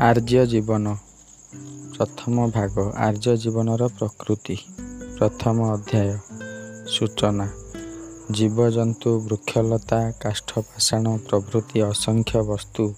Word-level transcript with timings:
ଆର୍ଯ୍ୟ 0.00 0.46
ଜୀବନ 0.46 0.96
ପ୍ରଥମ 1.96 2.48
ଭାଗ 2.48 2.92
ଆର୍ଯ୍ୟ 2.96 3.36
ଜୀବନର 3.36 3.88
ପ୍ରକୃତି। 3.98 4.56
ପ୍ରଥମ 5.18 5.72
ଅଧ୍ୟାୟ 5.72 6.18
ସୂଚନା। 6.86 7.48
ଜୀବଜନ୍ତୁ 8.30 9.20
ବୃକ୍ଷଲତା 9.20 10.10
କାଷ୍ଠପାଷାଣ 10.20 11.18
ପ୍ରଭୃତି 11.28 11.82
ଅସଂଖ୍ୟ 11.82 12.42
ବସ୍ତୁ। 12.42 12.94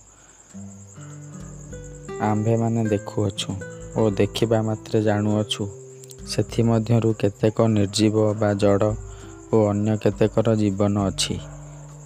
ଆମ୍ଭେମାନେ 2.20 2.84
ଦେଖୁଅଛୁ 2.84 3.50
ଓ 3.96 4.10
ଦେଖିବା 4.10 4.62
ମାତ୍ରେ 4.62 5.02
ଜାଣୁଅଛୁ। 5.02 5.68
ସେଥିମଧ୍ୟରୁ 6.26 7.14
କେତେକ 7.14 7.60
ନିର୍ଜୀବ 7.68 8.16
ବା 8.34 8.54
ଜଡ଼ 8.54 8.94
ଓ 9.52 9.56
ଅନ୍ୟ 9.68 9.96
କେତେକର 9.96 10.54
ଜୀବନ 10.54 10.94
ଅଛି। 11.06 11.38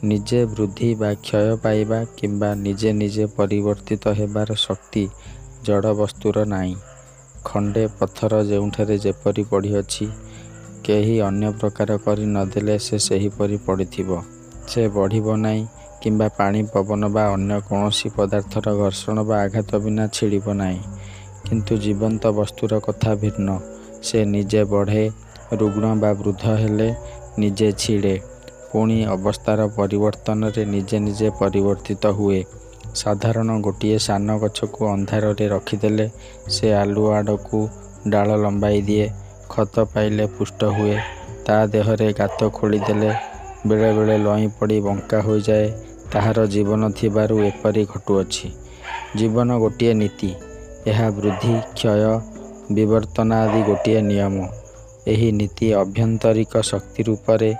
ନିଜେ 0.04 0.40
ବୃଦ୍ଧି 0.46 0.88
ବା 0.94 1.10
କ୍ଷୟ 1.20 1.56
ପାଇବା 1.62 1.98
କିମ୍ବା 2.16 2.48
ନିଜେ 2.56 2.90
ନିଜେ 2.92 3.26
ପରିବର୍ତ୍ତିତ 3.36 4.12
ହେବାର 4.18 4.56
ଶକ୍ତି 4.58 5.04
ଜଡ଼ 5.64 5.92
ବସ୍ତୁର 5.94 6.36
ନାହିଁ। 6.46 6.74
ଖଣ୍ଡେ 7.44 7.84
ପଥର 7.98 8.32
ଯେଉଁଠାରେ 8.44 8.96
ଯେପରି 8.98 9.42
ପଡ଼ିଅଛି 9.50 10.06
କେହି 10.84 11.16
ଅନ୍ୟ 11.20 11.50
ପ୍ରକାର 11.60 11.96
କରି 11.98 12.26
ନଦେଲେ 12.26 12.76
ସେ 12.78 12.96
ସେହିପରି 12.98 13.56
ପଡ଼ିଥିବ। 13.66 14.10
ସେ 14.68 14.82
ବଢ଼ିବ 14.88 15.26
ନାହିଁ 15.36 15.62
କିମ୍ବା 16.02 16.28
ପାଣି 16.38 16.60
ପବନ 16.72 17.02
ବା 17.08 17.24
ଅନ୍ୟ 17.32 17.56
କୌଣସି 17.68 18.08
ପଦାର୍ଥର 18.16 18.66
ଘର୍ଷଣ 18.80 19.16
ବା 19.28 19.36
ଆଘାତ 19.44 19.70
ବିନା 19.84 20.04
ଛିଡ଼ିବ 20.12 20.46
ନାହିଁ। 20.54 20.80
କିନ୍ତୁ 21.46 21.72
ଜୀବନ୍ତ 21.76 22.22
ବସ୍ତୁର 22.38 22.72
କଥା 22.80 23.10
ଭିନ୍ନ। 23.14 23.48
ସେ 24.02 24.18
ନିଜେ 24.24 24.62
ବଢ଼େ, 24.64 25.04
ରୁଗ୍ଣ 25.60 25.84
ବା 26.00 26.10
ବୃଦ୍ଧ 26.14 26.44
ହେଲେ 26.60 26.88
ନିଜେ 27.38 27.68
ଛିଡ଼େ, 27.78 28.14
ପୁଣି 28.74 28.94
ଅବସ୍ଥାର 29.06 29.64
ପରିବର୍ତ୍ତନରେ 29.76 30.62
ନିଜେ 30.64 30.98
ନିଜେ 30.98 31.28
ପରିବର୍ତ୍ତିତ 31.40 32.04
ହୁଏ। 32.10 32.40
ସାଧାରଣ 32.94 33.48
ଗୋଟିଏ 33.60 33.98
ସାନ 33.98 34.26
ଗଛକୁ 34.38 34.80
ଅନ୍ଧାରରେ 34.86 35.46
ରଖିଦେଲେ 35.48 36.06
ସେ 36.48 36.72
ଆଲୁଅ 36.74 37.10
ଆଡ଼କୁ 37.14 37.60
ଡାଳ 38.08 38.28
ଲମ୍ବାଇ 38.36 38.80
ଦିଏ, 38.82 39.06
ଖତ 39.48 39.74
ପାଇଲେ 39.92 40.26
ପୁଷ୍ଟ 40.38 40.60
ହୁଏ। 40.76 40.96
ତା 41.46 41.56
ଦେହରେ 41.66 42.08
ଗାତ 42.12 42.40
ଖୋଳିଦେଲେ 42.48 43.10
ବେଳେ 43.66 43.90
ବେଳେ 43.92 44.16
ଲଇଁ 44.18 44.48
ପଡ଼ି 44.58 44.78
ବଙ୍କା 44.80 45.18
ହୋଇଯାଏ 45.20 45.68
ତାହାର 46.12 46.46
ଜୀବନ 46.46 46.82
ଥିବାରୁ 46.90 47.36
ଏପରି 47.44 47.82
ଘଟୁଅଛି। 47.84 48.46
ଜୀବନ 49.16 49.48
ଗୋଟିଏ 49.58 49.92
ନୀତି। 49.94 50.30
ଏହା 50.86 51.06
ବୃଦ୍ଧି, 51.10 51.54
କ୍ଷୟ, 51.74 52.12
ବିବର୍ତ୍ତନାଦି 52.72 53.60
ଗୋଟିଏ 53.62 54.00
ନିୟମ। 54.00 54.36
ଏହି 55.06 55.28
ନୀତି 55.32 55.66
ଆଭ୍ୟନ୍ତରିକ 55.72 56.52
ଶକ୍ତି 56.62 57.00
ରୂପରେ 57.02 57.50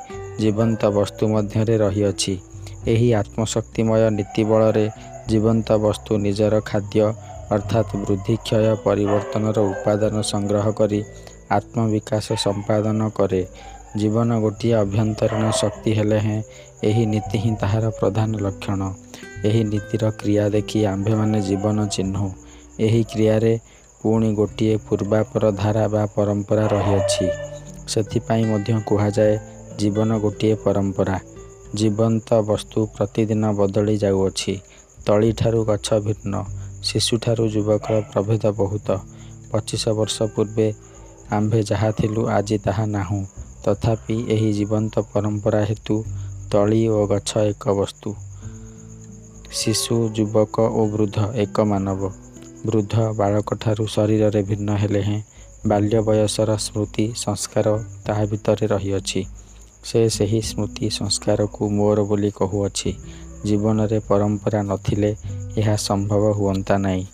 ଜୀବନ୍ତ 0.41 0.81
ବସ୍ତୁ 0.99 1.25
ମଧ୍ୟରେ 1.35 1.75
ରହିଅଛି। 1.85 2.35
ଏହି 2.93 3.09
ଆତ୍ମଶକ୍ତିମୟ 3.21 4.03
ନୀତି 4.19 4.43
ବଳରେ 4.45 4.87
ଜୀବନ୍ତ 5.29 5.69
ବସ୍ତୁ 5.85 6.13
ନିଜର 6.25 6.55
ଖାଦ୍ୟ 6.61 7.01
ଅର୍ଥାତ୍ 7.55 7.91
ବୃଦ୍ଧି 8.03 8.35
କ୍ଷୟ 8.47 8.75
ପରିବର୍ତ୍ତନର 8.85 9.59
ଉପାଦାନ 9.73 10.15
ସଂଗ୍ରହ 10.33 10.67
କରି 10.81 11.01
ଆତ୍ମବିକାଶ 11.51 12.27
ସମ୍ପାଦନ 12.47 13.01
କରେ। 13.11 13.43
ଜୀବନ 13.97 14.29
ଗୋଟିଏ 14.41 14.75
ଆଭ୍ୟନ୍ତରୀଣ 14.75 15.45
ଶକ୍ତି 15.61 15.91
ହେଲେ 15.99 16.19
ହେଁ 16.19 16.39
ଏହି 16.89 17.05
ନୀତି 17.07 17.37
ହିଁ 17.39 17.53
ତାହାର 17.61 17.85
ପ୍ରଧାନ 17.99 18.31
ଲକ୍ଷଣ। 18.45 18.81
ଏହି 19.45 19.63
ନୀତିର 19.65 20.05
କ୍ରିୟା 20.21 20.45
ଦେଖି 20.51 20.79
ଆମ୍ଭେମାନେ 20.87 21.39
ଜୀବନ 21.41 21.79
ଚିହ୍ନୁ। 21.87 22.29
ଏହି 22.81 23.03
କ୍ରିୟାରେ 23.13 23.55
ପୁଣି 24.03 24.31
ଗୋଟିଏ 24.35 24.77
ପୂର୍ବାପର 24.77 25.45
ଧାରା 25.53 25.85
ବା 25.89 26.03
ପରମ୍ପରା 26.17 26.65
ରହିଅଛି। 26.69 27.27
ସେଥିପାଇଁ 27.89 28.45
ମଧ୍ୟ 28.51 28.81
କୁହାଯାଏ, 28.87 29.35
ଜୀବନ 29.79 30.19
ଗୋଟିଏ 30.19 30.55
ପରମ୍ପରା। 30.55 31.21
ଜୀବନ୍ତ 31.75 32.29
ବସ୍ତୁ 32.43 32.87
ପ୍ରତିଦିନ 32.87 33.53
ବଦଳି 33.53 33.97
ଯାଉଅଛି। 33.99 34.55
ତଳିଠାରୁ 35.07 35.65
ଗଛ 35.65 35.87
ଭିନ୍ନ, 36.01 36.35
ଶିଶୁଠାରୁ 36.83 37.45
ଯୁବକର 37.49 37.95
ପ୍ରଭେଦ 38.13 38.45
ବହୁତ। 38.57 38.89
ପଚିଶ 39.51 39.89
ବର୍ଷ 39.89 40.17
ପୂର୍ବେ 40.23 40.69
ଆମ୍ଭେ 41.31 41.63
ଯାହା 41.63 41.91
ଥିଲୁ 41.91 42.23
ଆଜି 42.29 42.59
ତାହା 42.59 42.87
ନାହୁଁ। 42.87 43.25
ତଥାପି 43.65 44.17
ଏହି 44.29 44.53
ଜୀବନ୍ତ 44.53 44.95
ପରମ୍ପରା 45.13 45.61
ହେତୁ 45.65 46.05
ତଳି 46.51 46.89
ଓ 46.89 47.07
ଗଛ 47.07 47.31
ଏକ 47.39 47.65
ବସ୍ତୁ। 47.75 48.15
ଶିଶୁ, 49.53 49.97
ଯୁବକ 50.15 50.57
ଓ 50.61 50.87
ବୃଦ୍ଧ 50.87 51.19
ଏକ 51.35 51.61
ମାନବ। 51.61 52.11
ବୃଦ୍ଧ 52.67 52.95
ବାଳକଠାରୁ 53.17 53.87
ଶରୀରରେ 53.87 54.43
ଭିନ୍ନ 54.43 54.69
ହେଲେ 54.77 55.03
ହେଁ 55.03 55.21
ବାଲ୍ୟ 55.67 56.01
ବୟସର 56.01 56.57
ସ୍ମୃତି 56.57 57.05
ସଂସ୍କାର 57.17 57.67
ତାହା 58.07 58.25
ଭିତରେ 58.25 58.67
ରହିଅଛି। 58.67 59.25
ସେ 59.85 60.01
ସେହି 60.09 60.41
ସ୍ମୃତି 60.41 60.87
ସଂସ୍କାରକୁ 60.91 61.63
ମୋର 61.71 61.99
ବୋଲି 62.03 62.31
କହୁଅଛି। 62.31 62.91
ଜୀବନରେ 63.45 63.99
ପରମ୍ପରା 64.09 64.61
ନ 64.63 64.77
ଥିଲେ 64.77 65.11
ଏହା 65.57 65.77
ସମ୍ଭବ 65.77 66.33
ହୁଅନ୍ତା 66.33 66.77
ନାହିଁ। 66.79 67.07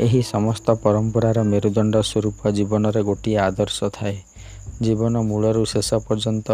ଏହି 0.00 0.22
ସମସ୍ତ 0.22 0.66
ପରମ୍ପରାର 0.84 1.38
ମେରୁଦଣ୍ଡ 1.42 1.94
ସ୍ୱରୂପ 2.02 2.40
ଜୀବନରେ 2.50 3.02
ଗୋଟିଏ 3.02 3.38
ଆଦର୍ଶ 3.38 3.78
ଥାଏ। 3.92 4.16
ଜୀବନ 4.82 5.14
ମୂଳରୁ 5.22 5.64
ଶେଷ 5.64 5.90
ପର୍ଯ୍ୟନ୍ତ 6.06 6.48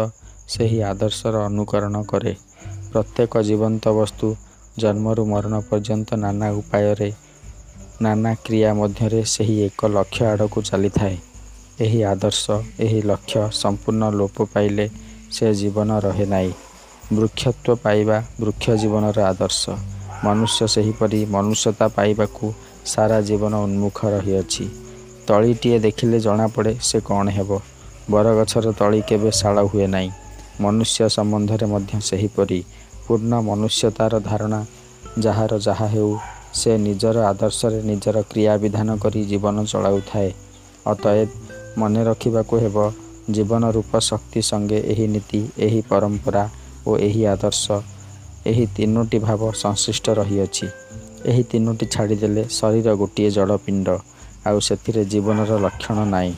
ସେହି 0.47 0.79
ଆଦର୍ଶର 0.83 1.35
ଅନୁକରଣ 1.45 1.95
କରେ। 2.03 2.33
ପ୍ରତ୍ୟେକ 2.91 3.33
ଜୀବନ୍ତ 3.41 3.83
ବସ୍ତୁ 3.89 4.27
ଜନ୍ମରୁ 4.77 5.23
ମରଣ 5.25 5.53
ପର୍ଯ୍ୟନ୍ତ 5.69 6.09
ନାନା 6.15 6.47
ଉପାୟରେ, 6.51 7.09
ନାନା 8.01 8.31
କ୍ରିୟା 8.35 8.71
ମଧ୍ୟରେ 8.73 9.21
ସେହି 9.25 9.55
ଏକ 9.61 9.79
ଲକ୍ଷ୍ୟ 9.87 10.25
ଆଡ଼କୁ 10.25 10.59
ଚାଲିଥାଏ। 10.61 11.17
ଏହି 11.79 11.99
ଆଦର୍ଶ, 12.03 12.45
ଏହି 12.79 12.99
ଲକ୍ଷ୍ୟ 13.01 13.41
ସମ୍ପୂର୍ଣ୍ଣ 13.51 14.03
ଲୋପ 14.09 14.37
ପାଇଲେ 14.53 14.85
ସେ 15.33 15.53
ଜୀବନ 15.53 15.99
ରହେ 15.99 16.25
ନାହିଁ। 16.25 16.51
ବୃକ୍ଷତ୍ୱ 17.13 17.75
ପାଇବା 17.75 18.17
ବୃକ୍ଷ 18.39 18.65
ଜୀବନର 18.71 19.17
ଆଦର୍ଶ। 19.23 19.63
ମନୁଷ୍ୟ 20.23 20.67
ସେହିପରି 20.67 21.25
ମନୁଷ୍ୟତା 21.25 21.87
ପାଇବାକୁ 21.87 22.53
ସାରା 22.85 23.21
ଜୀବନ 23.21 23.53
ଉନ୍ମୁଖ 23.63 23.97
ରହିଅଛି। 24.05 24.65
ତଳିଟିଏ 25.27 25.79
ଦେଖିଲେ 25.79 26.19
ଜଣାପଡ଼େ 26.19 26.73
ସେ 26.81 26.99
କଣ 26.99 27.25
ହେବ। 27.29 27.59
ବରଗଛର 28.11 28.71
ତଳି 28.71 29.01
କେବେ 29.01 29.31
ଶାଳ 29.31 29.57
ହୁଏ 29.63 29.87
ନାହିଁ। 29.87 30.09
ମନୁଷ୍ୟ 30.61 31.09
ସମ୍ବନ୍ଧରେ 31.09 31.65
ମଧ୍ୟ 31.65 32.01
ସେହିପରି। 32.01 32.59
ପୂର୍ଣ୍ଣ 33.07 33.33
ମନୁଷ୍ୟତାର 33.41 34.13
ଧାରଣା 34.19 34.59
ଯାହାର 35.19 35.51
ଯାହା 35.59 35.87
ହେଉ, 35.87 36.11
ସେ 36.53 36.71
ନିଜର 36.77 37.17
ଆଦର୍ଶରେ 37.25 37.79
ନିଜର 37.81 38.17
କ୍ରିୟା 38.31 38.53
ବିଧାନ 38.57 38.89
କରି 38.97 39.21
ଜୀବନ 39.25 39.55
ଚଳାଉଥାଏ। 39.65 40.29
ଅତଏବ 40.87 41.29
ମନେ 41.77 42.01
ରଖିବାକୁ 42.03 42.55
ହେବ, 42.59 42.77
ଜୀବନରୂପ 43.31 43.99
ଶକ୍ତି 43.99 44.41
ସଙ୍ଗେ 44.41 44.79
ଏହି 44.79 45.07
ନୀତି, 45.07 45.47
ଏହି 45.57 45.81
ପରମ୍ପରା 45.89 46.49
ଓ 46.87 46.97
ଏହି 46.97 47.25
ଆଦର୍ଶ, 47.25 47.71
ଏହି 48.45 48.67
ତିନୋଟି 48.75 49.19
ଭାବ 49.19 49.51
ସଂଶ୍ଳିଷ୍ଟ 49.51 50.09
ରହିଅଛି। 50.09 50.67
ଏହି 51.25 51.43
ତିନୋଟି 51.43 51.85
ଛାଡ଼ିଦେଲେ 51.85 52.43
ଶରୀର 52.49 52.95
ଗୋଟିଏ 52.95 53.29
ଜଡ଼ 53.29 53.57
ପିଣ୍ଡ, 53.57 53.99
ଆଉ 54.45 54.59
ସେଥିରେ 54.59 55.05
ଜୀବନର 55.05 55.59
ଲକ୍ଷଣ 55.59 56.05
ନାହିଁ। 56.05 56.33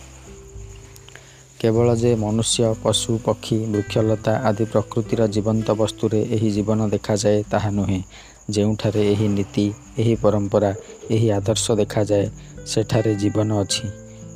କେବଳ 1.60 1.96
ଯେ 1.96 2.16
ମନୁଷ୍ୟ, 2.16 2.76
ପଶୁ, 2.84 3.20
ପକ୍ଷୀ, 3.26 3.66
ବୃକ୍ଷଲତା 3.66 4.42
ଆଦି 4.44 4.66
ପ୍ରକୃତିର 4.66 5.28
ଜୀବନ୍ତ 5.28 5.72
ବସ୍ତୁରେ 5.72 6.22
ଏହି 6.22 6.52
ଜୀବନ 6.52 6.90
ଦେଖାଯାଏ 6.90 7.44
ତାହା 7.52 7.70
ନୁହେଁ। 7.70 8.02
ଯେଉଁଠାରେ 8.50 9.12
ଏହି 9.12 9.28
ନୀତି, 9.28 9.74
ଏହି 9.98 10.16
ପରମ୍ପରା, 10.16 10.76
ଏହି 11.12 11.32
ଆଦର୍ଶ 11.32 11.72
ଦେଖାଯାଏ, 11.72 12.30
ସେଠାରେ 12.66 13.16
ଜୀବନ 13.16 13.60
ଅଛି, 13.62 13.88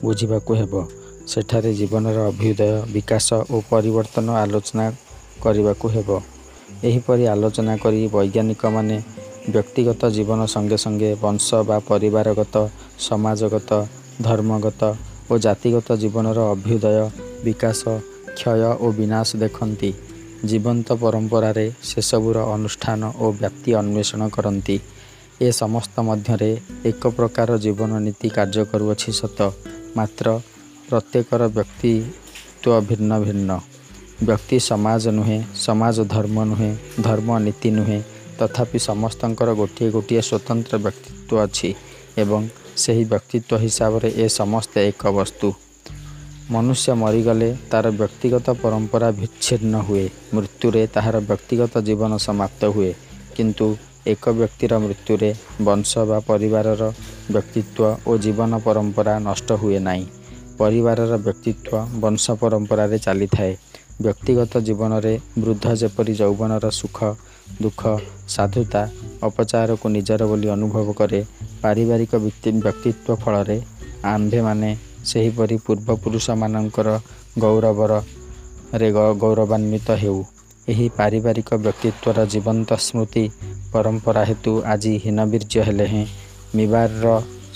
ବୁଝିବାକୁ 0.04 0.56
ହେବ। 0.56 0.99
ସେଠାରେ 1.30 1.72
ଜୀବନର 1.74 2.18
ଅଭ୍ୟୁଦୟ, 2.32 2.70
ବିକାଶ 2.94 3.28
ଓ 3.54 3.56
ପରିବର୍ତ୍ତନ 3.70 4.28
ଆଲୋଚନା 4.44 4.86
କରିବାକୁ 5.44 5.88
ହେବ। 5.88 6.10
ଏହିପରି 6.84 7.24
ଆଲୋଚନା 7.28 7.74
କରି 7.78 8.02
ବୈଜ୍ଞାନିକମାନେ 8.08 8.98
ବ୍ୟକ୍ତିଗତ 9.54 10.02
ଜୀବନ 10.16 10.40
ସଙ୍ଗେ 10.46 10.78
ସଙ୍ଗେ 10.78 11.12
ବଂଶ 11.22 11.48
ବା 11.70 11.78
ପରିବାରଗତ, 11.90 12.56
ସମାଜଗତ, 13.00 13.72
ଧର୍ମଗତ 14.22 14.82
ଓ 15.30 15.34
ଜାତିଗତ 15.38 15.88
ଜୀବନର 16.02 16.40
ଅଭ୍ୟୁଦୟ, 16.54 16.98
ବିକାଶ, 17.46 17.82
କ୍ଷୟ 18.38 18.72
ଓ 18.80 18.86
ବିନାଶ 18.92 19.30
ଦେଖନ୍ତି। 19.38 19.92
ଜୀବନ୍ତ 20.46 20.88
ପରମ୍ପରାରେ 21.04 21.66
ସେସବୁର 21.84 22.38
ଅନୁଷ୍ଠାନ 22.56 23.02
ଓ 23.20 23.26
ବ୍ୟାପ୍ତି 23.32 23.72
ଅନ୍ୱେଷଣ 23.82 24.22
କରନ୍ତି। 24.36 24.78
ଏ 25.42 25.48
ସମସ୍ତ 25.52 25.96
ମଧ୍ୟରେ 26.00 26.52
ଏକ 26.86 27.02
ପ୍ରକାର 27.10 27.50
ଜୀବନ 27.58 27.92
ନୀତି 28.06 28.28
କାର୍ଯ୍ୟ 28.30 28.64
କରୁଅଛି 28.72 29.12
ସତ, 29.12 29.40
ମାତ୍ର 29.98 30.28
ପ୍ରତ୍ୟେକର 30.90 31.48
ବ୍ୟକ୍ତିତ୍ୱ 31.48 32.82
ଭିନ୍ନ 32.90 33.12
ଭିନ୍ନ। 33.20 33.52
ବ୍ୟକ୍ତି 34.24 34.58
ସମାଜ 34.60 35.04
ନୁହେଁ, 35.08 35.44
ସମାଜ 35.56 35.98
ଧର୍ମ 36.16 36.38
ନୁହେଁ, 36.44 36.72
ଧର୍ମ 37.02 37.30
ନୀତି 37.40 37.70
ନୁହେଁ, 37.72 38.00
ତଥାପି 38.40 38.80
ସମସ୍ତଙ୍କର 38.80 39.50
ଗୋଟିଏ 39.54 39.90
ଗୋଟିଏ 39.92 40.22
ସ୍ୱତନ୍ତ୍ର 40.22 40.76
ବ୍ୟକ୍ତିତ୍ୱ 40.86 41.40
ଅଛି 41.46 41.70
ଏବଂ 42.18 42.42
ସେହି 42.82 43.04
ବ୍ୟକ୍ତିତ୍ୱ 43.06 43.62
ହିସାବରେ 43.66 44.10
ଏ 44.24 44.26
ସମସ୍ତେ 44.40 44.80
ଏକ 44.90 45.04
ବସ୍ତୁ। 45.18 45.48
ମନୁଷ୍ୟ 46.52 46.94
ମରିଗଲେ 46.94 47.50
ତାର 47.72 47.86
ବ୍ୟକ୍ତିଗତ 47.92 48.48
ପରମ୍ପରା 48.62 49.10
ବିଚ୍ଛିନ୍ନ 49.12 49.74
ହୁଏ। 49.88 50.06
ମୃତ୍ୟୁରେ 50.34 50.82
ତାହାର 50.88 51.16
ବ୍ୟକ୍ତିଗତ 51.20 51.74
ଜୀବନ 51.88 52.12
ସମାପ୍ତ 52.18 52.62
ହୁଏ। 52.66 52.94
କିନ୍ତୁ 53.36 53.68
ଏକ 54.08 54.24
ବ୍ୟକ୍ତିର 54.30 54.74
ମୃତ୍ୟୁରେ 54.80 55.30
ବଂଶ 55.62 55.92
ବା 56.10 56.20
ପରିବାରର 56.20 56.82
ବ୍ୟକ୍ତିତ୍ୱ 57.34 57.98
ଓ 58.08 58.12
ଜୀବନ 58.18 58.52
ପରମ୍ପରା 58.66 59.14
ନଷ୍ଟ 59.20 59.52
ହୁଏ 59.52 59.80
ନାହିଁ। 59.80 60.06
ପରିବାରର 60.60 61.14
ବ୍ୟକ୍ତିତ୍ୱ 61.26 62.00
ବଂଶ 62.04 62.26
ପରମ୍ପରାରେ 62.42 62.98
ଚାଲିଥାଏ। 63.06 63.54
ବ୍ୟକ୍ତିଗତ 64.04 64.54
ଜୀବନରେ 64.68 65.14
ବୃଦ୍ଧ 65.42 65.66
ଯେପରି 65.82 66.14
ଯୌବନର 66.22 66.66
ସୁଖ 66.80 66.98
ଦୁଃଖ 67.64 67.82
ସାଧୁତା 68.36 68.82
ଅପଚାରକୁ 69.28 69.86
ନିଜର 69.96 70.22
ବୋଲି 70.32 70.48
ଅନୁଭବ 70.56 70.88
କରେ 71.00 71.20
ପାରିବାରିକ 71.64 72.12
ବ୍ୟକ୍ତିତ୍ୱ 72.26 73.20
ଫଳରେ 73.24 73.58
ଆମ୍ଭେମାନେ 74.14 74.70
ସେହିପରି 75.10 75.56
ପୂର୍ବପୁରୁଷମାନଙ୍କର 75.66 76.90
ଗୌରବରେ 77.44 78.90
ଗୌରବାନ୍ୱିତ 79.22 79.90
ହେଉ। 80.02 80.20
ଏହି 80.72 80.88
ପାରିବାରିକ 80.98 81.50
ବ୍ୟକ୍ତିତ୍ୱର 81.66 82.18
ଜୀବନ୍ତ 82.34 82.70
ସ୍ମୃତି 82.86 83.24
ପରମ୍ପରା 83.74 84.22
ହେତୁ 84.30 84.52
ଆଜି 84.74 84.94
ହୀନବୀର୍ଯ୍ୟ 85.04 85.62
ହେଲେ 85.68 85.86
ହେଁ 85.94 86.06
ମୀବାରର 86.58 87.08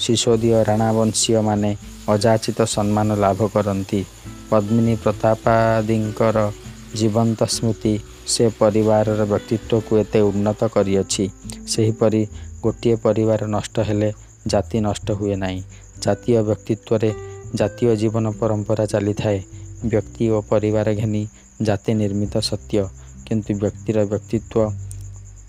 ସିସୋଦୀୟ 0.04 0.52
ରାଣାବଂଶୀୟମାନେ 0.70 1.72
ଅଯାଚିତ 2.08 2.62
ସମ୍ମାନ 2.62 3.16
ଲାଭ 3.16 3.48
କରନ୍ତି। 3.48 4.06
ପଦ୍ମିନୀ 4.50 4.96
ପ୍ରତାପାଦିଙ୍କର 4.96 6.52
ଜୀବନ୍ତ 6.96 7.46
ସ୍ମୃତି 7.46 8.00
ସେ 8.28 8.50
ପରିବାରର 8.60 9.26
ବ୍ୟକ୍ତିତ୍ୱକୁ 9.26 9.98
ଏତେ 9.98 10.22
ଉନ୍ନତ 10.22 10.64
କରିଅଛି। 10.68 11.30
ସେହିପରି 11.68 12.28
ଗୋଟିଏ 12.62 12.96
ପରିବାର 12.96 13.48
ନଷ୍ଟ 13.48 13.80
ହେଲେ 13.80 14.14
ଜାତି 14.48 14.80
ନଷ୍ଟ 14.80 15.12
ହୁଏ 15.12 15.36
ନାହିଁ। 15.36 15.64
ଜାତୀୟ 16.02 16.42
ବ୍ୟକ୍ତିତ୍ୱରେ 16.44 17.14
ଜାତୀୟ 17.56 17.96
ଜୀବନ 17.96 18.32
ପରମ୍ପରା 18.32 18.86
ଚାଲିଥାଏ। 18.86 19.42
ବ୍ୟକ୍ତି 19.86 20.30
ଓ 20.30 20.42
ପରିବାର 20.42 20.94
ଘେନି 20.94 21.28
ଜାତି 21.62 21.94
ନିର୍ମିତ 21.94 22.38
ସତ୍ୟ, 22.38 22.88
କିନ୍ତୁ 23.26 23.54
ବ୍ୟକ୍ତିର 23.54 24.06
ବ୍ୟକ୍ତିତ୍ୱ 24.06 24.72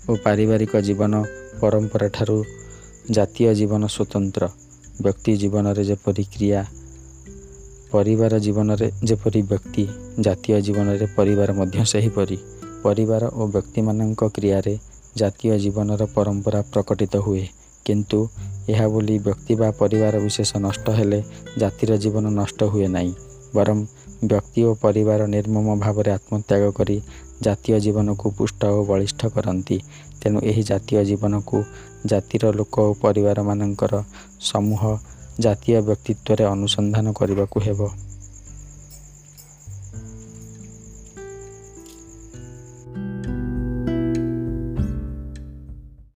ଓ 0.09 0.15
ପାରିବାରିକ 0.15 0.73
ଜୀବନ 0.81 1.13
ପରମ୍ପରାଠାରୁ 1.59 2.43
ଜାତୀୟ 3.11 3.53
ଜୀବନ 3.53 3.87
ସ୍ୱତନ୍ତ୍ର। 3.87 4.64
ବ୍ୟକ୍ତି 5.01 5.37
ଜୀବନରେ 5.37 5.83
ଯେପରି 5.83 6.23
କ୍ରିୟା, 6.23 6.65
ପରିବାର 7.91 8.39
ଜୀବନରେ 8.39 8.91
ଯେପରି 9.03 9.41
ବ୍ୟକ୍ତି, 9.41 9.87
ଜାତୀୟ 10.19 10.61
ଜୀବନରେ 10.61 11.05
ପରିବାର 11.15 11.53
ମଧ୍ୟ 11.53 11.85
ସେହିପରି। 11.85 12.37
ପରିବାର 12.83 13.23
ଓ 13.33 13.47
ବ୍ୟକ୍ତିମାନଙ୍କ 13.47 14.23
କ୍ରିୟାରେ 14.23 14.79
ଜାତୀୟ 15.15 15.59
ଜୀବନର 15.59 16.05
ପରମ୍ପରା 16.15 16.61
ପ୍ରକଟିତ 16.61 17.15
ହୁଏ। 17.15 17.47
କିନ୍ତୁ 17.85 18.27
ଏହା 18.69 18.87
ବୋଲି 18.87 19.19
ବ୍ୟକ୍ତି 19.19 19.55
ବା 19.55 19.71
ପରିବାର 19.71 20.19
ବିଶେଷ 20.19 20.55
ନଷ୍ଟ 20.57 20.89
ହେଲେ 20.89 21.23
ଜାତିର 21.57 21.97
ଜୀବନ 21.97 22.29
ନଷ୍ଟ 22.29 22.63
ହୁଏ 22.63 22.87
ନାହିଁ। 22.87 23.13
ବରଂ 23.55 23.85
ବ୍ୟକ୍ତି 24.23 24.63
ଓ 24.63 24.73
ପରିବାର 24.73 25.27
ନିର୍ମମ 25.27 25.79
ଭାବରେ 25.79 26.11
ଆତ୍ମତ୍ୟାଗ 26.11 26.71
କରି 26.71 27.01
ଜାତୀୟ 27.41 27.79
ଜୀବନକୁ 27.79 28.31
ପୁଷ୍ଟ 28.31 28.61
ଓ 28.65 28.83
ବଳିଷ୍ଠ 28.85 29.21
କରନ୍ତି। 29.27 29.77
ତେଣୁ 30.21 30.39
ଏହି 30.41 30.63
ଜାତୀୟ 30.63 31.03
ଜୀବନକୁ 31.05 31.63
ଜାତିର 32.05 32.43
ଲୋକ 32.51 32.75
ଓ 32.79 32.93
ପରିବାରମାନଙ୍କର 32.93 33.93
ସମୂହ 34.39 34.81
ଜାତୀୟ 35.39 35.81
ବ୍ୟକ୍ତିତ୍ୱରେ 35.81 36.43
ଅନୁସନ୍ଧାନ 36.45 37.13
କରିବାକୁ 37.13 37.59
ହେବ। 37.59 37.79